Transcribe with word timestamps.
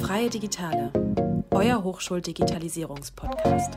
Freie 0.00 0.30
Digitale, 0.30 0.92
euer 1.50 1.82
Hochschuldigitalisierungspodcast. 1.82 3.76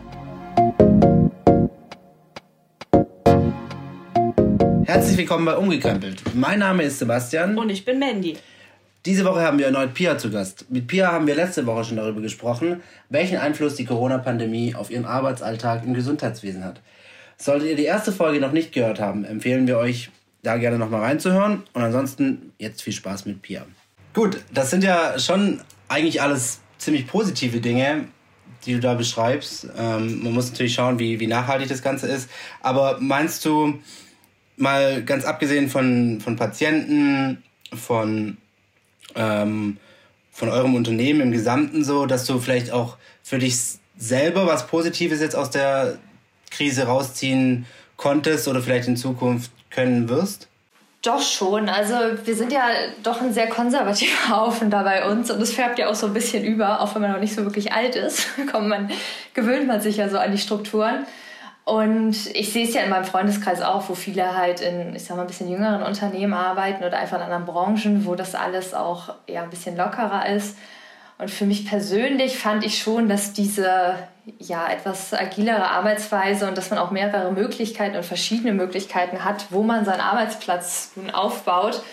Herzlich 4.84 5.18
willkommen 5.18 5.46
bei 5.46 5.57
Umgekrempelt. 5.57 6.21
Mein 6.36 6.60
Name 6.60 6.84
ist 6.84 7.00
Sebastian. 7.00 7.57
Und 7.57 7.71
ich 7.71 7.84
bin 7.84 7.97
Mandy. 7.97 8.38
Diese 9.07 9.25
Woche 9.25 9.41
haben 9.41 9.57
wir 9.57 9.66
erneut 9.66 9.96
Pia 9.96 10.20
zu 10.20 10.30
Gast. 10.30 10.70
Mit 10.70 10.86
Pia 10.86 11.11
haben 11.11 11.25
wir 11.25 11.34
letzte 11.34 11.66
Woche 11.66 11.86
schon 11.86 11.98
darüber 11.98 12.21
gesprochen, 12.21 12.84
welchen 13.09 13.39
Einfluss 13.39 13.73
die 13.73 13.86
Corona-Pandemie 13.86 14.75
auf 14.75 14.91
ihren 14.91 15.05
Arbeitsalltag 15.05 15.84
im 15.84 15.96
Gesundheitswesen 15.96 16.64
hat. 16.64 16.80
Solltet 17.38 17.70
ihr 17.70 17.75
die 17.75 17.86
erste 17.86 18.11
Folge 18.11 18.39
noch 18.39 18.52
nicht 18.52 18.71
gehört 18.71 19.00
haben, 19.00 19.25
empfehlen 19.25 19.66
wir 19.66 19.80
euch, 19.80 20.11
da 20.43 20.57
gerne 20.57 20.77
nochmal 20.77 21.01
reinzuhören. 21.01 21.63
Und 21.73 21.81
ansonsten 21.81 22.53
jetzt 22.57 22.81
viel 22.81 22.93
Spaß 22.93 23.25
mit 23.25 23.41
Pia. 23.41 23.65
Gut, 24.13 24.43
das 24.52 24.70
sind 24.70 24.84
ja 24.84 25.20
schon 25.20 25.61
eigentlich 25.88 26.21
alles 26.21 26.59
ziemlich 26.77 27.07
positive 27.07 27.59
Dinge, 27.59 28.05
die 28.66 28.73
du 28.73 28.80
da 28.80 28.94
beschreibst. 28.94 29.67
Ähm, 29.77 30.23
man 30.23 30.33
muss 30.33 30.52
natürlich 30.52 30.73
schauen, 30.73 30.99
wie, 30.99 31.20
wie 31.20 31.27
nachhaltig 31.27 31.70
das 31.70 31.81
Ganze 31.81 32.07
ist. 32.07 32.30
Aber 32.61 32.97
meinst 32.99 33.45
du, 33.45 33.80
mal 34.59 35.03
ganz 35.03 35.25
abgesehen 35.25 35.70
von, 35.70 36.20
von 36.21 36.35
Patienten, 36.35 37.44
von, 37.73 38.38
ähm, 39.16 39.77
von 40.31 40.49
eurem 40.49 40.75
Unternehmen 40.75 41.21
im 41.21 41.31
Gesamten 41.31 41.83
so, 41.83 42.05
dass 42.05 42.25
du 42.25 42.39
vielleicht 42.39 42.71
auch 42.71 42.97
für 43.23 43.39
dich 43.39 43.58
selber 43.97 44.45
was 44.45 44.67
Positives 44.67 45.21
jetzt 45.21 45.35
aus 45.35 45.49
der 45.49 45.97
Krise 46.52 46.83
rausziehen 46.83 47.66
konntest 47.99 48.48
oder 48.48 48.62
vielleicht 48.62 48.88
in 48.88 48.98
Zukunft 48.98 49.52
können 49.70 50.09
wirst? 50.09 50.48
Doch 51.03 51.21
schon. 51.21 51.70
Also 51.70 51.95
wir 52.25 52.35
sind 52.35 52.52
ja 52.52 52.67
doch 53.03 53.22
ein 53.22 53.31
sehr 53.31 53.48
konservativer 53.48 54.30
Haufen 54.30 54.70
da 54.70 54.84
bei 54.84 55.09
uns 55.09 55.30
und 55.30 55.41
es 55.41 55.53
färbt 55.53 55.80
ja 55.80 55.89
auch 55.89 55.95
so 55.95 56.08
ein 56.08 56.14
bisschen 56.14 56.44
über, 56.44 56.81
auch 56.81 56.95
wenn 56.95 57.02
man 57.02 57.11
noch 57.11 57.20
nicht 57.20 57.36
so 57.36 57.44
wirklich 57.44 57.72
alt 57.72 57.95
ist. 57.95 58.27
Kommt 58.52 58.67
man, 58.67 58.89
gewöhnt 59.33 59.67
man 59.67 59.80
sich 59.81 59.97
ja 59.97 60.09
so 60.09 60.17
an 60.17 60.31
die 60.31 60.38
Strukturen. 60.38 61.05
Und 61.66 62.16
ich 62.33 62.52
sehe 62.52 62.67
es 62.67 62.73
ja 62.73 62.81
in 62.81 62.89
meinem 62.89 63.05
Freundeskreis 63.05 63.61
auch, 63.61 63.88
wo 63.89 63.94
viele 63.94 64.36
halt 64.36 64.59
in, 64.59 64.95
ich 64.95 65.03
sag 65.03 65.16
mal, 65.16 65.22
ein 65.22 65.27
bisschen 65.27 65.50
jüngeren 65.50 65.83
Unternehmen 65.83 66.33
arbeiten 66.33 66.83
oder 66.83 66.97
einfach 66.97 67.17
in 67.17 67.23
anderen 67.23 67.45
Branchen, 67.45 68.05
wo 68.05 68.16
das 68.16 68.33
alles 68.33 68.73
auch 68.73 69.14
ja, 69.27 69.44
ein 69.44 69.52
bisschen 69.52 69.77
lockerer 69.77 70.27
ist. 70.30 70.58
Und 71.20 71.30
für 71.30 71.45
mich 71.45 71.67
persönlich 71.67 72.39
fand 72.39 72.66
ich 72.66 72.80
schon, 72.80 73.09
dass 73.09 73.34
diese 73.34 73.95
ja, 74.39 74.70
etwas 74.70 75.14
agilere 75.14 75.70
Arbeitsweise 75.70 76.48
und 76.48 76.58
dass 76.58 76.70
man 76.70 76.80
auch 76.80 76.92
mehrere 76.92 77.31
Möglichkeiten 77.34 77.98
und 77.98 78.06
verschiedene 78.06 78.53
Möglichkeiten 78.53 79.26
hat, 79.26 79.48
wo 79.50 79.61
man 79.61 79.84
seinen 79.84 80.00
Arbeitsplatz 80.00 80.92
nun 80.95 81.09
aufbaut, 81.09 81.84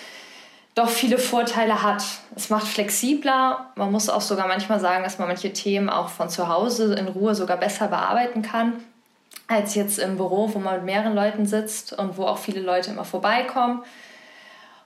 doch 0.77 0.89
viele 0.89 1.19
Vorteile 1.19 1.83
hat. 1.83 2.05
Es 2.37 2.51
macht 2.51 2.69
flexibler. 2.69 3.73
Man 3.75 3.91
muss 3.91 4.09
auch 4.09 4.21
sogar 4.21 4.47
manchmal 4.47 4.79
sagen, 4.79 5.03
dass 5.03 5.19
man 5.19 5.27
manche 5.27 5.53
Themen 5.53 5.91
auch 5.91 6.09
von 6.09 6.29
zu 6.29 6.49
Hause 6.49 6.95
in 6.95 7.09
Ruhe 7.09 7.35
sogar 7.35 7.57
besser 7.57 7.89
bearbeiten 7.89 8.43
kann 8.43 8.75
als 9.49 9.75
jetzt 9.75 9.99
im 9.99 10.17
Büro, 10.17 10.51
wo 10.53 10.59
man 10.59 10.77
mit 10.77 10.85
mehreren 10.85 11.15
Leuten 11.15 11.47
sitzt 11.47 11.93
und 11.93 12.17
wo 12.17 12.25
auch 12.25 12.39
viele 12.39 12.61
Leute 12.61 12.91
immer 12.91 13.05
vorbeikommen. 13.05 13.83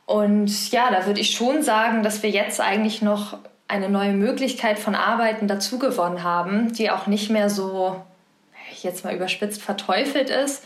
Und 0.07 0.71
ja, 0.71 0.91
da 0.91 1.07
würde 1.07 1.21
ich 1.21 1.31
schon 1.31 1.63
sagen, 1.63 2.03
dass 2.03 2.23
wir 2.23 2.31
jetzt 2.31 2.61
eigentlich 2.61 3.01
noch 3.01 3.39
eine 3.71 3.89
neue 3.89 4.13
Möglichkeit 4.13 4.79
von 4.79 4.95
Arbeiten 4.95 5.47
dazu 5.47 5.79
gewonnen 5.79 6.25
haben, 6.25 6.73
die 6.73 6.91
auch 6.91 7.07
nicht 7.07 7.31
mehr 7.31 7.49
so, 7.49 8.03
jetzt 8.83 9.05
mal 9.05 9.15
überspitzt, 9.15 9.63
verteufelt 9.63 10.29
ist, 10.29 10.65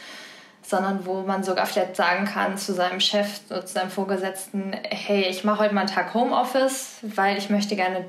sondern 0.62 1.05
wo 1.05 1.20
man 1.20 1.44
sogar 1.44 1.66
vielleicht 1.66 1.97
sagen 1.97 2.25
kann 2.25 2.56
zu 2.56 2.72
seinem 2.72 3.00
Chef, 3.00 3.47
zu 3.47 3.66
seinem 3.66 3.91
Vorgesetzten, 3.91 4.72
hey, 4.84 5.27
ich 5.28 5.44
mache 5.44 5.60
heute 5.60 5.75
mal 5.75 5.82
einen 5.82 5.91
Tag 5.91 6.14
Homeoffice, 6.14 6.97
weil 7.02 7.36
ich 7.36 7.50
möchte 7.50 7.77
gerne 7.77 8.06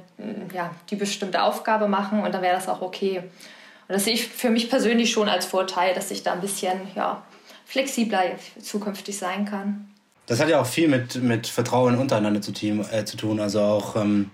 ja, 0.53 0.71
die 0.89 0.95
bestimmte 0.95 1.43
Aufgabe 1.43 1.89
machen 1.89 2.23
und 2.23 2.33
dann 2.33 2.41
wäre 2.41 2.55
das 2.55 2.69
auch 2.69 2.81
okay. 2.81 3.19
Und 3.19 3.93
das 3.93 4.05
sehe 4.05 4.13
ich 4.13 4.27
für 4.27 4.50
mich 4.50 4.69
persönlich 4.69 5.12
schon 5.12 5.27
als 5.27 5.45
Vorteil, 5.45 5.94
dass 5.94 6.09
ich 6.09 6.23
da 6.23 6.31
ein 6.31 6.41
bisschen 6.41 6.79
ja, 6.95 7.22
flexibler 7.66 8.23
zukünftig 8.62 9.17
sein 9.17 9.44
kann. 9.44 9.89
Das 10.25 10.39
hat 10.39 10.47
ja 10.47 10.62
auch 10.62 10.66
viel 10.66 10.88
mit, 10.88 11.22
mit 11.22 11.45
Vertrauen 11.47 11.97
untereinander 11.97 12.41
zu, 12.41 12.51
äh, 12.51 13.03
zu 13.06 13.17
tun. 13.17 13.39
Also 13.39 13.62
auch 13.62 13.95
ähm, 13.97 14.31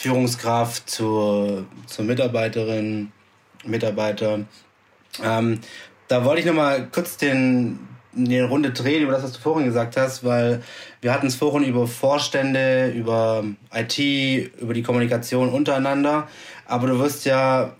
Führungskraft 0.00 0.88
zur, 0.88 1.66
zur 1.84 2.06
Mitarbeiterin, 2.06 3.12
Mitarbeiter. 3.66 4.46
Ähm, 5.22 5.60
da 6.08 6.24
wollte 6.24 6.40
ich 6.40 6.46
noch 6.46 6.54
mal 6.54 6.88
kurz 6.90 7.18
den, 7.18 7.78
die 8.14 8.40
Runde 8.40 8.70
drehen 8.70 9.02
über 9.02 9.12
das, 9.12 9.24
was 9.24 9.32
du 9.34 9.40
vorhin 9.40 9.66
gesagt 9.66 9.98
hast, 9.98 10.24
weil 10.24 10.62
wir 11.02 11.12
hatten 11.12 11.26
es 11.26 11.34
vorhin 11.34 11.68
über 11.68 11.86
Vorstände, 11.86 12.88
über 12.92 13.44
IT, 13.74 13.98
über 14.58 14.72
die 14.72 14.82
Kommunikation 14.82 15.50
untereinander. 15.50 16.28
Aber 16.64 16.86
du 16.86 16.98
wirst 16.98 17.26
ja 17.26 17.76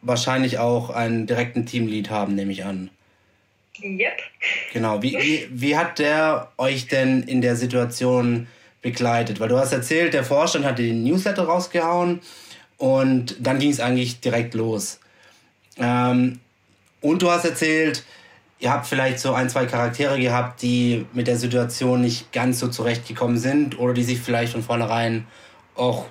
wahrscheinlich 0.00 0.58
auch 0.58 0.90
einen 0.90 1.26
direkten 1.26 1.66
Teamlead 1.66 2.08
haben, 2.08 2.36
nehme 2.36 2.52
ich 2.52 2.64
an. 2.64 2.88
Yep. 3.82 4.12
Genau. 4.72 5.02
Wie, 5.02 5.16
wie, 5.18 5.48
wie 5.50 5.76
hat 5.76 5.98
der 5.98 6.52
euch 6.56 6.86
denn 6.86 7.24
in 7.24 7.40
der 7.40 7.56
Situation 7.56 8.46
begleitet? 8.84 9.40
Weil 9.40 9.48
du 9.48 9.58
hast 9.58 9.72
erzählt, 9.72 10.14
der 10.14 10.22
Vorstand 10.22 10.64
hat 10.64 10.78
den 10.78 11.02
Newsletter 11.02 11.44
rausgehauen 11.44 12.20
und 12.76 13.34
dann 13.40 13.58
ging 13.58 13.70
es 13.70 13.80
eigentlich 13.80 14.20
direkt 14.20 14.54
los. 14.54 15.00
Ähm, 15.78 16.38
und 17.00 17.22
du 17.22 17.30
hast 17.30 17.44
erzählt, 17.44 18.04
ihr 18.60 18.70
habt 18.70 18.86
vielleicht 18.86 19.18
so 19.18 19.32
ein, 19.32 19.48
zwei 19.48 19.66
Charaktere 19.66 20.20
gehabt, 20.20 20.62
die 20.62 21.06
mit 21.12 21.26
der 21.26 21.36
Situation 21.36 22.02
nicht 22.02 22.30
ganz 22.32 22.60
so 22.60 22.68
zurechtgekommen 22.68 23.38
sind 23.38 23.78
oder 23.78 23.94
die 23.94 24.04
sich 24.04 24.20
vielleicht 24.20 24.52
von 24.52 24.62
vornherein 24.62 25.26
auch 25.74 26.06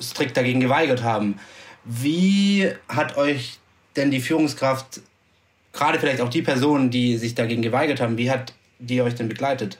strikt 0.00 0.36
dagegen 0.36 0.60
geweigert 0.60 1.02
haben. 1.02 1.40
Wie 1.84 2.70
hat 2.88 3.16
euch 3.16 3.58
denn 3.96 4.10
die 4.10 4.20
Führungskraft, 4.20 5.00
gerade 5.72 5.98
vielleicht 5.98 6.20
auch 6.20 6.28
die 6.28 6.42
Personen, 6.42 6.90
die 6.90 7.16
sich 7.16 7.34
dagegen 7.34 7.62
geweigert 7.62 8.00
haben, 8.00 8.18
wie 8.18 8.30
hat 8.30 8.52
die 8.78 9.00
euch 9.00 9.14
denn 9.14 9.28
begleitet? 9.28 9.78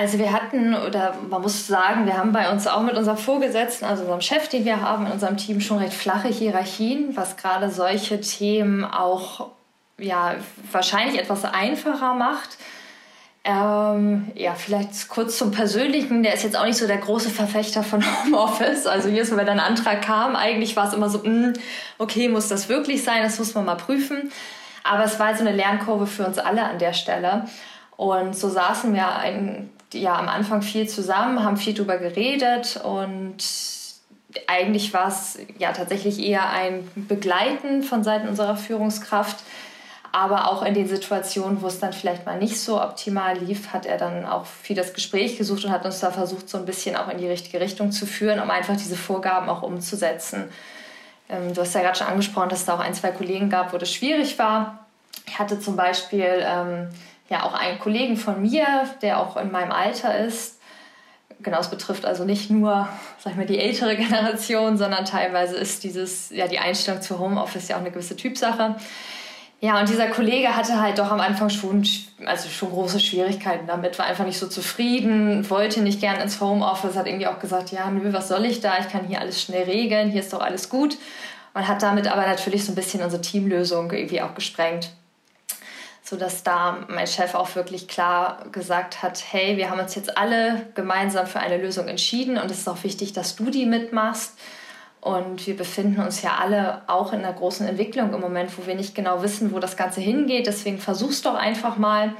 Also 0.00 0.18
wir 0.18 0.32
hatten, 0.32 0.74
oder 0.74 1.14
man 1.28 1.42
muss 1.42 1.66
sagen, 1.66 2.06
wir 2.06 2.16
haben 2.16 2.32
bei 2.32 2.50
uns 2.50 2.66
auch 2.66 2.80
mit 2.80 2.96
unserem 2.96 3.18
Vorgesetzten, 3.18 3.84
also 3.84 4.04
unserem 4.04 4.22
Chef, 4.22 4.48
den 4.48 4.64
wir 4.64 4.80
haben 4.80 5.04
in 5.04 5.12
unserem 5.12 5.36
Team, 5.36 5.60
schon 5.60 5.76
recht 5.76 5.92
flache 5.92 6.28
Hierarchien, 6.28 7.14
was 7.18 7.36
gerade 7.36 7.70
solche 7.70 8.18
Themen 8.22 8.82
auch 8.82 9.48
ja, 9.98 10.36
wahrscheinlich 10.72 11.20
etwas 11.20 11.44
einfacher 11.44 12.14
macht. 12.14 12.56
Ähm, 13.44 14.32
ja, 14.36 14.54
vielleicht 14.54 15.10
kurz 15.10 15.36
zum 15.36 15.50
Persönlichen. 15.50 16.22
Der 16.22 16.32
ist 16.32 16.44
jetzt 16.44 16.56
auch 16.56 16.64
nicht 16.64 16.78
so 16.78 16.86
der 16.86 16.96
große 16.96 17.28
Verfechter 17.28 17.82
von 17.82 18.02
Homeoffice. 18.24 18.86
Also 18.86 19.10
jedes 19.10 19.30
Mal, 19.30 19.36
wenn 19.36 19.48
ein 19.48 19.60
Antrag 19.60 20.00
kam, 20.00 20.34
eigentlich 20.34 20.76
war 20.76 20.88
es 20.88 20.94
immer 20.94 21.10
so, 21.10 21.18
mh, 21.18 21.24
hm, 21.24 21.52
okay, 21.98 22.30
muss 22.30 22.48
das 22.48 22.70
wirklich 22.70 23.04
sein? 23.04 23.22
Das 23.22 23.38
muss 23.38 23.52
man 23.52 23.66
mal 23.66 23.76
prüfen. 23.76 24.32
Aber 24.82 25.04
es 25.04 25.18
war 25.18 25.34
so 25.34 25.42
eine 25.42 25.54
Lernkurve 25.54 26.06
für 26.06 26.24
uns 26.24 26.38
alle 26.38 26.64
an 26.64 26.78
der 26.78 26.94
Stelle. 26.94 27.44
Und 27.98 28.34
so 28.34 28.48
saßen 28.48 28.94
wir 28.94 29.16
ein, 29.16 29.68
ja, 29.92 30.16
am 30.16 30.28
Anfang 30.28 30.62
viel 30.62 30.88
zusammen, 30.88 31.42
haben 31.42 31.56
viel 31.56 31.74
drüber 31.74 31.98
geredet 31.98 32.80
und 32.82 33.38
eigentlich 34.46 34.94
war 34.94 35.08
es 35.08 35.38
ja 35.58 35.72
tatsächlich 35.72 36.20
eher 36.20 36.50
ein 36.50 36.88
Begleiten 36.94 37.82
von 37.82 38.04
Seiten 38.04 38.28
unserer 38.28 38.56
Führungskraft 38.56 39.38
aber 40.12 40.50
auch 40.50 40.62
in 40.62 40.74
den 40.74 40.88
Situationen, 40.88 41.62
wo 41.62 41.68
es 41.68 41.78
dann 41.78 41.92
vielleicht 41.92 42.26
mal 42.26 42.38
nicht 42.38 42.60
so 42.60 42.82
optimal 42.82 43.38
lief, 43.38 43.72
hat 43.72 43.86
er 43.86 43.96
dann 43.96 44.26
auch 44.26 44.44
viel 44.44 44.74
das 44.74 44.92
Gespräch 44.92 45.38
gesucht 45.38 45.64
und 45.64 45.70
hat 45.70 45.84
uns 45.84 46.00
da 46.00 46.10
versucht, 46.10 46.48
so 46.48 46.58
ein 46.58 46.66
bisschen 46.66 46.96
auch 46.96 47.08
in 47.08 47.18
die 47.18 47.28
richtige 47.28 47.60
Richtung 47.60 47.92
zu 47.92 48.06
führen, 48.06 48.40
um 48.40 48.50
einfach 48.50 48.76
diese 48.76 48.96
Vorgaben 48.96 49.48
auch 49.48 49.62
umzusetzen. 49.62 50.48
Ähm, 51.28 51.54
du 51.54 51.60
hast 51.60 51.74
ja 51.74 51.82
gerade 51.82 51.96
schon 51.96 52.08
angesprochen, 52.08 52.48
dass 52.48 52.60
es 52.60 52.64
da 52.64 52.74
auch 52.74 52.80
ein, 52.80 52.94
zwei 52.94 53.12
Kollegen 53.12 53.50
gab, 53.50 53.72
wo 53.72 53.78
das 53.78 53.92
schwierig 53.92 54.36
war. 54.38 54.84
Ich 55.26 55.38
hatte 55.38 55.60
zum 55.60 55.76
Beispiel 55.76 56.44
ähm, 56.44 56.88
ja 57.30 57.44
auch 57.44 57.54
einen 57.54 57.78
Kollegen 57.78 58.16
von 58.16 58.42
mir, 58.42 58.66
der 59.00 59.20
auch 59.20 59.36
in 59.36 59.50
meinem 59.50 59.72
Alter 59.72 60.18
ist. 60.18 60.60
Genau, 61.42 61.60
es 61.60 61.68
betrifft 61.68 62.04
also 62.04 62.24
nicht 62.24 62.50
nur, 62.50 62.88
sag 63.18 63.32
ich 63.32 63.38
mal, 63.38 63.46
die 63.46 63.58
ältere 63.58 63.96
Generation, 63.96 64.76
sondern 64.76 65.06
teilweise 65.06 65.56
ist 65.56 65.84
dieses, 65.84 66.28
ja, 66.30 66.48
die 66.48 66.58
Einstellung 66.58 67.00
zu 67.00 67.18
Homeoffice 67.18 67.68
ja 67.68 67.76
auch 67.76 67.80
eine 67.80 67.90
gewisse 67.90 68.16
Typsache. 68.16 68.76
Ja, 69.62 69.78
und 69.78 69.88
dieser 69.90 70.08
Kollege 70.08 70.56
hatte 70.56 70.80
halt 70.80 70.98
doch 70.98 71.10
am 71.10 71.20
Anfang 71.20 71.50
schon, 71.50 71.86
also 72.24 72.48
schon 72.48 72.70
große 72.70 72.98
Schwierigkeiten 72.98 73.66
damit, 73.66 73.98
war 73.98 74.06
einfach 74.06 74.24
nicht 74.24 74.38
so 74.38 74.48
zufrieden, 74.48 75.48
wollte 75.50 75.82
nicht 75.82 76.00
gern 76.00 76.18
ins 76.18 76.40
Homeoffice, 76.40 76.96
hat 76.96 77.06
irgendwie 77.06 77.26
auch 77.26 77.38
gesagt, 77.38 77.70
ja, 77.70 77.90
nö, 77.90 78.12
was 78.12 78.28
soll 78.28 78.46
ich 78.46 78.60
da? 78.60 78.78
Ich 78.80 78.88
kann 78.88 79.06
hier 79.06 79.20
alles 79.20 79.40
schnell 79.40 79.64
regeln, 79.64 80.10
hier 80.10 80.22
ist 80.22 80.32
doch 80.32 80.40
alles 80.40 80.70
gut. 80.70 80.96
Und 81.52 81.68
hat 81.68 81.82
damit 81.82 82.08
aber 82.10 82.26
natürlich 82.26 82.64
so 82.64 82.72
ein 82.72 82.74
bisschen 82.74 83.02
unsere 83.02 83.20
Teamlösung 83.20 83.90
irgendwie 83.90 84.22
auch 84.22 84.34
gesprengt. 84.34 84.92
Sodass 86.10 86.42
da 86.42 86.78
mein 86.88 87.06
Chef 87.06 87.36
auch 87.36 87.54
wirklich 87.54 87.86
klar 87.86 88.44
gesagt 88.50 89.00
hat, 89.00 89.22
hey, 89.30 89.56
wir 89.56 89.70
haben 89.70 89.78
uns 89.78 89.94
jetzt 89.94 90.18
alle 90.18 90.66
gemeinsam 90.74 91.24
für 91.28 91.38
eine 91.38 91.56
Lösung 91.56 91.86
entschieden 91.86 92.36
und 92.36 92.50
es 92.50 92.58
ist 92.58 92.68
auch 92.68 92.82
wichtig, 92.82 93.12
dass 93.12 93.36
du 93.36 93.48
die 93.48 93.64
mitmachst. 93.64 94.36
Und 95.00 95.46
wir 95.46 95.56
befinden 95.56 96.00
uns 96.00 96.20
ja 96.22 96.38
alle 96.40 96.82
auch 96.88 97.12
in 97.12 97.20
einer 97.20 97.32
großen 97.32 97.64
Entwicklung 97.64 98.12
im 98.12 98.20
Moment, 98.20 98.58
wo 98.58 98.66
wir 98.66 98.74
nicht 98.74 98.96
genau 98.96 99.22
wissen, 99.22 99.52
wo 99.52 99.60
das 99.60 99.76
Ganze 99.76 100.00
hingeht. 100.00 100.48
Deswegen 100.48 100.80
versuch's 100.80 101.22
doch 101.22 101.36
einfach 101.36 101.76
mal. 101.76 102.14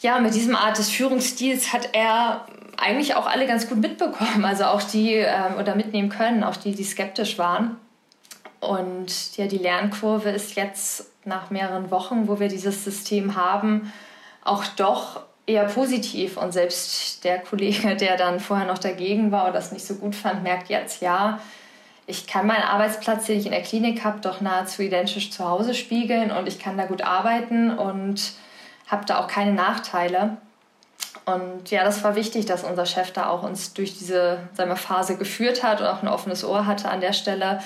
ja, 0.00 0.18
mit 0.18 0.34
diesem 0.34 0.56
Art 0.56 0.78
des 0.78 0.88
Führungsstils 0.88 1.74
hat 1.74 1.90
er 1.92 2.46
eigentlich 2.78 3.14
auch 3.14 3.26
alle 3.26 3.46
ganz 3.46 3.68
gut 3.68 3.76
mitbekommen, 3.78 4.42
also 4.46 4.64
auch 4.64 4.82
die 4.82 5.16
ähm, 5.16 5.56
oder 5.60 5.74
mitnehmen 5.74 6.08
können, 6.08 6.44
auch 6.44 6.56
die, 6.56 6.74
die 6.74 6.84
skeptisch 6.84 7.36
waren. 7.36 7.76
Und 8.60 9.36
ja, 9.36 9.46
die 9.48 9.58
Lernkurve 9.58 10.30
ist 10.30 10.54
jetzt 10.54 11.10
nach 11.26 11.50
mehreren 11.50 11.90
Wochen, 11.90 12.28
wo 12.28 12.40
wir 12.40 12.48
dieses 12.48 12.84
System 12.84 13.36
haben, 13.36 13.92
auch 14.42 14.64
doch 14.76 15.20
eher 15.46 15.64
positiv. 15.64 16.36
Und 16.36 16.52
selbst 16.52 17.24
der 17.24 17.38
Kollege, 17.38 17.96
der 17.96 18.16
dann 18.16 18.40
vorher 18.40 18.66
noch 18.66 18.78
dagegen 18.78 19.32
war 19.32 19.44
oder 19.44 19.54
das 19.54 19.72
nicht 19.72 19.86
so 19.86 19.94
gut 19.94 20.14
fand, 20.14 20.42
merkt 20.42 20.68
jetzt, 20.68 21.02
ja, 21.02 21.40
ich 22.06 22.26
kann 22.26 22.46
meinen 22.46 22.62
Arbeitsplatz, 22.62 23.26
den 23.26 23.38
ich 23.38 23.46
in 23.46 23.52
der 23.52 23.62
Klinik 23.62 24.04
habe, 24.04 24.20
doch 24.20 24.40
nahezu 24.40 24.82
identisch 24.82 25.30
zu 25.30 25.44
Hause 25.44 25.74
spiegeln 25.74 26.30
und 26.30 26.46
ich 26.46 26.58
kann 26.58 26.76
da 26.76 26.86
gut 26.86 27.02
arbeiten 27.02 27.76
und 27.76 28.32
habe 28.86 29.04
da 29.06 29.18
auch 29.18 29.26
keine 29.26 29.52
Nachteile. 29.52 30.36
Und 31.24 31.72
ja, 31.72 31.82
das 31.82 32.04
war 32.04 32.14
wichtig, 32.14 32.46
dass 32.46 32.62
unser 32.62 32.86
Chef 32.86 33.10
da 33.10 33.28
auch 33.28 33.42
uns 33.42 33.74
durch 33.74 33.98
diese 33.98 34.38
sagen 34.52 34.76
Phase 34.76 35.16
geführt 35.16 35.64
hat 35.64 35.80
und 35.80 35.86
auch 35.88 36.02
ein 36.02 36.08
offenes 36.08 36.44
Ohr 36.44 36.66
hatte 36.66 36.88
an 36.88 37.00
der 37.00 37.12
Stelle. 37.12 37.60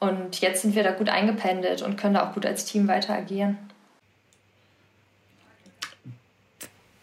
Und 0.00 0.40
jetzt 0.40 0.62
sind 0.62 0.74
wir 0.74 0.82
da 0.82 0.92
gut 0.92 1.10
eingependelt 1.10 1.82
und 1.82 1.96
können 1.96 2.14
da 2.14 2.28
auch 2.28 2.34
gut 2.34 2.46
als 2.46 2.64
Team 2.64 2.88
weiter 2.88 3.14
agieren. 3.14 3.58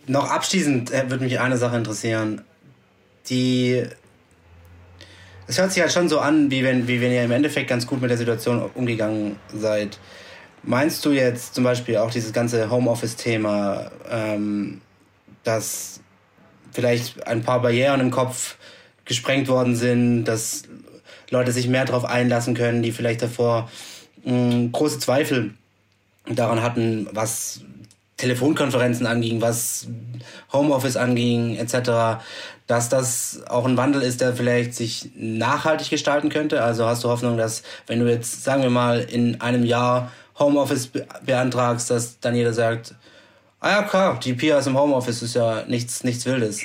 Noch 0.07 0.31
abschließend 0.31 0.91
äh, 0.91 1.09
würde 1.09 1.23
mich 1.23 1.39
eine 1.39 1.57
Sache 1.57 1.77
interessieren. 1.77 2.41
Die. 3.29 3.83
Es 5.49 5.59
hört 5.59 5.71
sich 5.71 5.81
halt 5.81 5.93
schon 5.93 6.09
so 6.09 6.19
an, 6.19 6.49
wie 6.51 6.63
wenn, 6.63 6.87
wie 6.87 6.99
wenn 6.99 7.11
ihr 7.11 7.23
im 7.23 7.31
Endeffekt 7.31 7.69
ganz 7.69 7.87
gut 7.87 8.01
mit 8.01 8.09
der 8.09 8.17
Situation 8.17 8.69
umgegangen 8.73 9.37
seid. 9.53 9.99
Meinst 10.63 11.05
du 11.05 11.11
jetzt 11.11 11.55
zum 11.55 11.63
Beispiel 11.63 11.97
auch 11.97 12.11
dieses 12.11 12.33
ganze 12.33 12.69
Homeoffice-Thema, 12.69 13.91
ähm, 14.09 14.81
dass 15.45 16.01
vielleicht 16.73 17.25
ein 17.27 17.43
paar 17.43 17.61
Barrieren 17.61 18.01
im 18.01 18.11
Kopf 18.11 18.57
gesprengt 19.05 19.47
worden 19.47 19.75
sind, 19.75 20.25
dass 20.25 20.63
Leute 21.29 21.51
sich 21.51 21.67
mehr 21.67 21.85
darauf 21.85 22.05
einlassen 22.05 22.53
können, 22.53 22.83
die 22.83 22.91
vielleicht 22.91 23.21
davor 23.21 23.69
mh, 24.23 24.51
hm, 24.51 24.71
große 24.71 24.99
Zweifel 24.99 25.53
daran 26.25 26.61
hatten, 26.61 27.07
was 27.11 27.61
Telefonkonferenzen 28.17 29.05
anging, 29.05 29.41
was 29.41 29.87
Homeoffice 30.51 30.97
anging, 30.97 31.55
etc., 31.55 32.19
dass 32.65 32.89
das 32.89 33.43
auch 33.47 33.65
ein 33.65 33.77
Wandel 33.77 34.01
ist, 34.01 34.19
der 34.19 34.33
vielleicht 34.33 34.73
sich 34.75 35.11
nachhaltig 35.15 35.89
gestalten 35.89 36.29
könnte? 36.29 36.63
Also 36.63 36.85
hast 36.85 37.03
du 37.03 37.09
Hoffnung, 37.09 37.37
dass 37.37 37.63
wenn 37.85 37.99
du 37.99 38.11
jetzt, 38.11 38.43
sagen 38.43 38.61
wir 38.61 38.69
mal, 38.69 38.99
in 38.99 39.39
einem 39.39 39.63
Jahr 39.63 40.11
Homeoffice 40.37 40.89
beantragst, 41.25 41.89
dass 41.89 42.19
dann 42.19 42.35
jeder 42.35 42.53
sagt, 42.53 42.93
ah 43.61 43.69
ja 43.69 43.83
klar, 43.83 44.19
die 44.19 44.33
Pia 44.33 44.59
ist 44.59 44.67
im 44.67 44.77
Homeoffice, 44.77 45.21
ist 45.21 45.35
ja 45.35 45.63
nichts, 45.67 46.03
nichts 46.03 46.25
Wildes. 46.25 46.61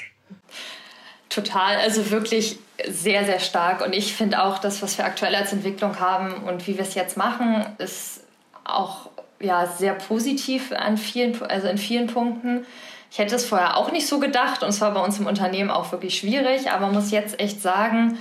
Total, 1.33 1.77
also 1.77 2.11
wirklich 2.11 2.59
sehr, 2.87 3.25
sehr 3.25 3.41
stark. 3.41 3.85
Und 3.85 3.95
ich 3.95 4.15
finde 4.15 4.43
auch, 4.43 4.59
das, 4.59 4.83
was 4.83 4.99
wir 4.99 5.07
aktuell 5.07 5.35
als 5.35 5.53
Entwicklung 5.53 5.99
haben 5.99 6.35
und 6.45 6.67
wie 6.67 6.77
wir 6.77 6.83
es 6.83 6.95
jetzt 6.95 7.17
machen, 7.17 7.65
ist 7.79 8.21
auch 8.65 9.09
ja, 9.41 9.67
sehr 9.67 9.95
positiv 9.95 10.73
an 10.73 10.99
vielen, 10.99 11.41
also 11.43 11.69
in 11.69 11.79
vielen 11.79 12.07
Punkten. 12.07 12.67
Ich 13.11 13.19
hätte 13.19 13.35
es 13.35 13.47
vorher 13.47 13.77
auch 13.77 13.93
nicht 13.93 14.07
so 14.07 14.21
gedacht 14.21 14.63
und 14.63 14.69
es 14.69 14.81
war 14.81 14.93
bei 14.93 15.01
uns 15.01 15.19
im 15.19 15.27
Unternehmen 15.27 15.71
auch 15.71 15.91
wirklich 15.91 16.19
schwierig, 16.19 16.71
aber 16.71 16.87
man 16.87 16.95
muss 16.95 17.11
jetzt 17.11 17.41
echt 17.41 17.61
sagen, 17.63 18.19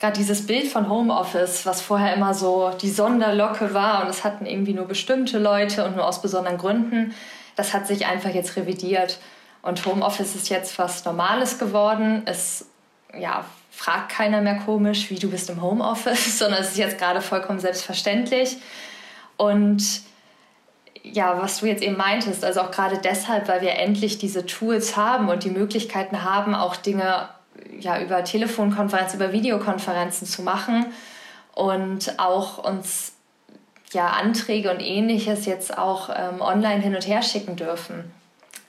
gerade 0.00 0.18
dieses 0.18 0.46
Bild 0.46 0.66
von 0.66 0.88
Homeoffice, 0.88 1.66
was 1.66 1.80
vorher 1.80 2.14
immer 2.14 2.34
so 2.34 2.70
die 2.80 2.90
Sonderlocke 2.90 3.74
war 3.74 4.02
und 4.02 4.08
es 4.08 4.24
hatten 4.24 4.46
irgendwie 4.46 4.74
nur 4.74 4.86
bestimmte 4.86 5.38
Leute 5.38 5.84
und 5.84 5.96
nur 5.96 6.06
aus 6.06 6.20
besonderen 6.20 6.58
Gründen, 6.58 7.14
das 7.54 7.72
hat 7.72 7.86
sich 7.86 8.06
einfach 8.06 8.30
jetzt 8.30 8.56
revidiert. 8.56 9.18
Und 9.66 9.84
Homeoffice 9.84 10.36
ist 10.36 10.48
jetzt 10.48 10.78
was 10.78 11.04
Normales 11.04 11.58
geworden. 11.58 12.22
Es 12.24 12.66
ja, 13.18 13.44
fragt 13.72 14.10
keiner 14.10 14.40
mehr 14.40 14.60
komisch, 14.64 15.10
wie 15.10 15.18
du 15.18 15.28
bist 15.28 15.50
im 15.50 15.60
Homeoffice, 15.60 16.38
sondern 16.38 16.60
es 16.60 16.70
ist 16.70 16.78
jetzt 16.78 16.98
gerade 16.98 17.20
vollkommen 17.20 17.58
selbstverständlich. 17.58 18.58
Und 19.36 19.82
ja, 21.02 21.42
was 21.42 21.58
du 21.58 21.66
jetzt 21.66 21.82
eben 21.82 21.96
meintest, 21.96 22.44
also 22.44 22.60
auch 22.60 22.70
gerade 22.70 22.98
deshalb, 22.98 23.48
weil 23.48 23.60
wir 23.60 23.72
endlich 23.72 24.18
diese 24.18 24.46
Tools 24.46 24.96
haben 24.96 25.28
und 25.28 25.42
die 25.42 25.50
Möglichkeiten 25.50 26.22
haben, 26.22 26.54
auch 26.54 26.76
Dinge 26.76 27.28
ja, 27.80 28.00
über 28.00 28.22
Telefonkonferenzen, 28.22 29.18
über 29.18 29.32
Videokonferenzen 29.32 30.28
zu 30.28 30.42
machen 30.42 30.86
und 31.54 32.20
auch 32.20 32.58
uns 32.58 33.14
ja, 33.90 34.10
Anträge 34.10 34.70
und 34.70 34.80
ähnliches 34.80 35.44
jetzt 35.44 35.76
auch 35.76 36.08
ähm, 36.14 36.40
online 36.40 36.82
hin 36.82 36.94
und 36.94 37.06
her 37.08 37.22
schicken 37.22 37.56
dürfen. 37.56 38.12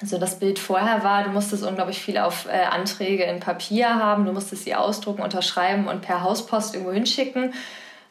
Also 0.02 0.20
das 0.20 0.38
Bild 0.40 0.60
vorher 0.60 1.04
war, 1.04 1.24
du 1.24 1.32
musstest 1.32 1.64
unglaublich 1.64 2.00
viel 2.00 2.20
auf 2.20 2.46
äh, 2.46 2.66
Anträge 2.66 3.24
in 3.24 3.40
Papier 3.40 3.96
haben, 3.96 4.26
du 4.26 4.32
musstest 4.32 4.64
sie 4.64 4.76
ausdrucken, 4.76 5.24
unterschreiben 5.24 5.88
und 5.88 6.02
per 6.02 6.22
Hauspost 6.22 6.76
irgendwo 6.76 6.94
hinschicken, 6.94 7.54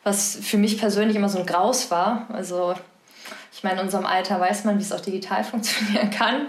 was 0.02 0.36
für 0.42 0.56
mich 0.56 0.78
persönlich 0.78 1.16
immer 1.16 1.28
so 1.28 1.38
ein 1.38 1.46
Graus 1.46 1.90
war. 1.90 2.26
Also 2.32 2.74
ich 3.52 3.62
meine, 3.62 3.80
in 3.80 3.86
unserem 3.86 4.04
Alter 4.04 4.40
weiß 4.40 4.64
man, 4.64 4.78
wie 4.78 4.82
es 4.82 4.92
auch 4.92 5.00
digital 5.00 5.44
funktionieren 5.44 6.10
kann. 6.10 6.48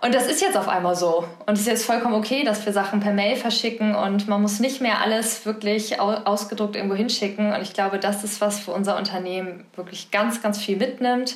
Und 0.00 0.14
das 0.14 0.26
ist 0.26 0.40
jetzt 0.40 0.56
auf 0.56 0.68
einmal 0.68 0.94
so. 0.94 1.26
Und 1.46 1.54
es 1.54 1.60
ist 1.60 1.66
jetzt 1.66 1.86
vollkommen 1.86 2.14
okay, 2.14 2.44
dass 2.44 2.64
wir 2.64 2.72
Sachen 2.72 3.00
per 3.00 3.12
Mail 3.12 3.36
verschicken 3.36 3.94
und 3.94 4.28
man 4.28 4.42
muss 4.42 4.60
nicht 4.60 4.80
mehr 4.80 5.00
alles 5.00 5.46
wirklich 5.46 6.00
ausgedruckt 6.00 6.76
irgendwo 6.76 6.94
hinschicken. 6.94 7.52
Und 7.54 7.62
ich 7.62 7.72
glaube, 7.72 7.98
das 7.98 8.22
ist 8.22 8.40
was, 8.40 8.66
wo 8.66 8.72
unser 8.72 8.96
Unternehmen 8.96 9.66
wirklich 9.74 10.10
ganz, 10.10 10.42
ganz 10.42 10.58
viel 10.58 10.76
mitnimmt, 10.76 11.34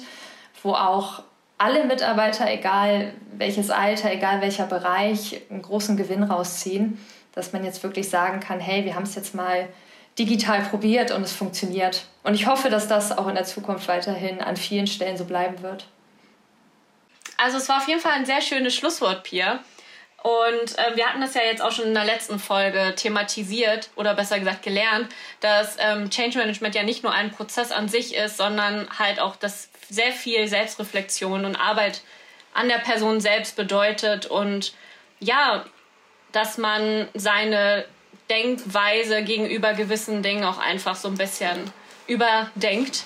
wo 0.62 0.72
auch 0.74 1.22
alle 1.60 1.84
Mitarbeiter, 1.84 2.50
egal 2.50 3.12
welches 3.36 3.70
Alter, 3.70 4.10
egal 4.10 4.40
welcher 4.40 4.64
Bereich, 4.64 5.42
einen 5.50 5.60
großen 5.60 5.96
Gewinn 5.98 6.22
rausziehen, 6.22 6.98
dass 7.34 7.52
man 7.52 7.64
jetzt 7.64 7.82
wirklich 7.82 8.08
sagen 8.08 8.40
kann, 8.40 8.60
hey, 8.60 8.86
wir 8.86 8.94
haben 8.94 9.02
es 9.02 9.14
jetzt 9.14 9.34
mal 9.34 9.68
digital 10.18 10.62
probiert 10.62 11.10
und 11.10 11.22
es 11.22 11.32
funktioniert. 11.32 12.06
Und 12.22 12.32
ich 12.32 12.46
hoffe, 12.46 12.70
dass 12.70 12.88
das 12.88 13.16
auch 13.16 13.28
in 13.28 13.34
der 13.34 13.44
Zukunft 13.44 13.88
weiterhin 13.88 14.40
an 14.40 14.56
vielen 14.56 14.86
Stellen 14.86 15.18
so 15.18 15.26
bleiben 15.26 15.60
wird. 15.62 15.86
Also 17.36 17.58
es 17.58 17.68
war 17.68 17.76
auf 17.76 17.88
jeden 17.88 18.00
Fall 18.00 18.12
ein 18.12 18.26
sehr 18.26 18.40
schönes 18.40 18.74
Schlusswort, 18.74 19.22
Pia. 19.22 19.60
Und 20.22 20.78
äh, 20.78 20.96
wir 20.96 21.06
hatten 21.06 21.20
das 21.20 21.34
ja 21.34 21.42
jetzt 21.42 21.62
auch 21.62 21.72
schon 21.72 21.86
in 21.86 21.94
der 21.94 22.04
letzten 22.04 22.38
Folge 22.38 22.94
thematisiert 22.94 23.88
oder 23.96 24.14
besser 24.14 24.38
gesagt 24.38 24.62
gelernt, 24.62 25.08
dass 25.40 25.76
ähm, 25.78 26.10
Change 26.10 26.38
Management 26.38 26.74
ja 26.74 26.82
nicht 26.82 27.02
nur 27.02 27.12
ein 27.12 27.30
Prozess 27.30 27.72
an 27.72 27.88
sich 27.88 28.14
ist, 28.14 28.36
sondern 28.36 28.86
halt 28.98 29.18
auch 29.18 29.36
das 29.36 29.70
sehr 29.88 30.12
viel 30.12 30.46
Selbstreflexion 30.46 31.44
und 31.44 31.56
Arbeit 31.56 32.02
an 32.52 32.68
der 32.68 32.78
Person 32.78 33.20
selbst 33.20 33.56
bedeutet 33.56 34.26
und 34.26 34.74
ja, 35.20 35.64
dass 36.32 36.58
man 36.58 37.08
seine 37.14 37.84
Denkweise 38.28 39.22
gegenüber 39.22 39.72
gewissen 39.72 40.22
Dingen 40.22 40.44
auch 40.44 40.58
einfach 40.58 40.96
so 40.96 41.08
ein 41.08 41.16
bisschen 41.16 41.72
überdenkt 42.06 43.04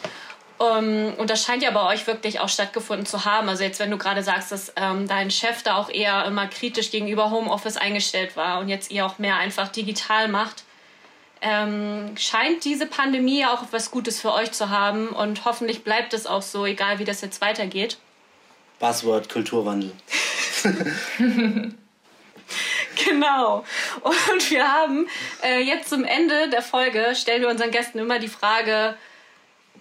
um, 0.58 0.66
ähm, 0.66 1.14
und 1.18 1.30
das 1.30 1.44
scheint 1.44 1.62
ja 1.62 1.70
bei 1.70 1.82
euch 1.82 2.06
wirklich 2.06 2.40
auch 2.40 2.48
stattgefunden 2.48 3.06
zu 3.06 3.24
haben. 3.24 3.48
Also 3.48 3.64
jetzt, 3.64 3.80
wenn 3.80 3.90
du 3.90 3.98
gerade 3.98 4.22
sagst, 4.22 4.52
dass 4.52 4.72
ähm, 4.76 5.08
dein 5.08 5.30
Chef 5.30 5.62
da 5.62 5.76
auch 5.76 5.90
eher 5.90 6.24
immer 6.26 6.46
kritisch 6.46 6.90
gegenüber 6.90 7.30
Homeoffice 7.30 7.76
eingestellt 7.76 8.36
war 8.36 8.60
und 8.60 8.68
jetzt 8.68 8.90
ihr 8.90 9.04
auch 9.04 9.18
mehr 9.18 9.36
einfach 9.36 9.68
digital 9.68 10.28
macht, 10.28 10.64
ähm, 11.40 12.16
scheint 12.16 12.64
diese 12.64 12.86
Pandemie 12.86 13.44
auch 13.44 13.64
was 13.70 13.90
Gutes 13.90 14.20
für 14.20 14.32
euch 14.32 14.52
zu 14.52 14.70
haben 14.70 15.08
und 15.08 15.44
hoffentlich 15.44 15.84
bleibt 15.84 16.14
es 16.14 16.26
auch 16.26 16.42
so, 16.42 16.64
egal 16.64 16.98
wie 16.98 17.04
das 17.04 17.20
jetzt 17.20 17.40
weitergeht. 17.40 17.98
Buzzword 18.78 19.28
Kulturwandel. 19.28 19.92
genau. 23.04 23.64
Und 24.02 24.50
wir 24.50 24.72
haben 24.72 25.06
äh, 25.42 25.60
jetzt 25.60 25.90
zum 25.90 26.04
Ende 26.04 26.48
der 26.48 26.62
Folge, 26.62 27.14
stellen 27.14 27.42
wir 27.42 27.48
unseren 27.48 27.70
Gästen 27.70 27.98
immer 27.98 28.18
die 28.18 28.28
Frage, 28.28 28.96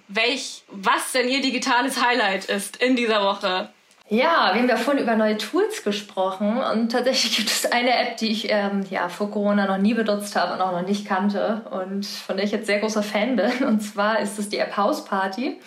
welch, 0.08 0.64
was 0.70 1.12
denn 1.12 1.30
Ihr 1.30 1.42
digitales 1.42 2.04
Highlight 2.04 2.46
ist 2.46 2.78
in 2.78 2.96
dieser 2.96 3.24
Woche. 3.24 3.70
Ja, 4.10 4.52
wir 4.54 4.62
haben 4.62 4.70
ja 4.70 4.76
vorhin 4.76 5.02
über 5.02 5.16
neue 5.16 5.38
Tools 5.38 5.84
gesprochen 5.84 6.58
und 6.58 6.92
tatsächlich 6.92 7.38
gibt 7.38 7.50
es 7.50 7.72
eine 7.72 7.98
App, 7.98 8.18
die 8.18 8.32
ich 8.32 8.52
ähm, 8.52 8.86
ja, 8.90 9.08
vor 9.08 9.32
Corona 9.32 9.66
noch 9.66 9.78
nie 9.78 9.94
benutzt 9.94 10.36
habe 10.36 10.54
und 10.54 10.62
auch 10.62 10.74
noch 10.74 10.86
nicht 10.88 11.08
kannte 11.08 11.62
und 11.72 12.06
von 12.06 12.36
der 12.36 12.46
ich 12.46 12.52
jetzt 12.52 12.68
sehr 12.68 12.80
großer 12.80 13.02
Fan 13.02 13.38
bin. 13.38 13.64
Und 13.66 13.80
zwar 13.80 14.20
ist 14.20 14.38
es 14.38 14.50
die 14.50 14.58
App 14.58 14.76
House 14.76 15.06
Party. 15.06 15.60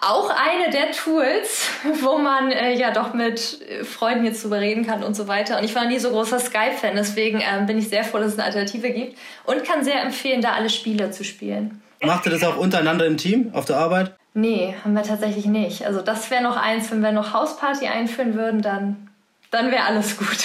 Auch 0.00 0.30
eine 0.30 0.70
der 0.70 0.92
Tools, 0.92 1.68
wo 2.02 2.18
man 2.18 2.50
äh, 2.50 2.74
ja 2.74 2.90
doch 2.90 3.12
mit 3.12 3.60
Freunden 3.84 4.24
jetzt 4.24 4.42
drüber 4.42 4.60
reden 4.60 4.86
kann 4.86 5.04
und 5.04 5.14
so 5.14 5.28
weiter. 5.28 5.58
Und 5.58 5.64
ich 5.64 5.74
war 5.74 5.84
nie 5.84 5.98
so 5.98 6.10
großer 6.10 6.40
Skype-Fan, 6.40 6.96
deswegen 6.96 7.40
ähm, 7.40 7.66
bin 7.66 7.78
ich 7.78 7.88
sehr 7.88 8.02
froh, 8.02 8.18
dass 8.18 8.32
es 8.32 8.38
eine 8.38 8.44
Alternative 8.44 8.90
gibt 8.90 9.18
und 9.44 9.62
kann 9.62 9.84
sehr 9.84 10.02
empfehlen, 10.02 10.40
da 10.40 10.54
alle 10.54 10.70
Spiele 10.70 11.10
zu 11.10 11.22
spielen. 11.22 11.82
Macht 12.06 12.26
ihr 12.26 12.32
das 12.32 12.44
auch 12.44 12.56
untereinander 12.56 13.06
im 13.06 13.16
Team 13.16 13.50
auf 13.52 13.64
der 13.64 13.76
Arbeit? 13.76 14.14
Nee, 14.34 14.74
haben 14.84 14.94
wir 14.94 15.02
tatsächlich 15.02 15.46
nicht. 15.46 15.86
Also 15.86 16.02
das 16.02 16.30
wäre 16.30 16.42
noch 16.42 16.56
eins, 16.56 16.90
wenn 16.90 17.00
wir 17.00 17.12
noch 17.12 17.32
Hausparty 17.32 17.86
einführen 17.86 18.34
würden, 18.34 18.62
dann, 18.62 19.08
dann 19.50 19.70
wäre 19.70 19.84
alles 19.84 20.16
gut. 20.16 20.38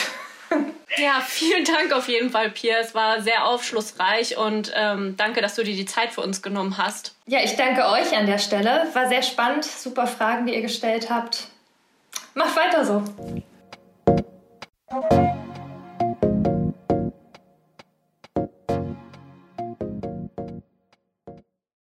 Ja, 0.98 1.22
vielen 1.26 1.64
Dank 1.64 1.94
auf 1.94 2.10
jeden 2.10 2.32
Fall, 2.32 2.50
Pia. 2.50 2.76
Es 2.82 2.94
war 2.94 3.22
sehr 3.22 3.48
aufschlussreich 3.48 4.38
und 4.38 4.74
ähm, 4.76 5.16
danke, 5.16 5.42
dass 5.42 5.56
du 5.56 5.64
dir 5.64 5.74
die 5.74 5.86
Zeit 5.86 6.12
für 6.12 6.20
uns 6.20 6.42
genommen 6.42 6.78
hast. 6.78 7.16
Ja, 7.28 7.40
ich 7.42 7.56
danke 7.56 7.86
euch 7.88 8.16
an 8.16 8.26
der 8.26 8.40
Stelle. 8.40 8.88
War 8.94 9.08
sehr 9.08 9.24
spannend. 9.24 9.64
Super 9.64 10.06
Fragen, 10.06 10.46
die 10.46 10.54
ihr 10.54 10.62
gestellt 10.62 11.10
habt. 11.10 11.48
Macht 12.34 12.58
weiter 12.58 12.86
so. 12.86 13.04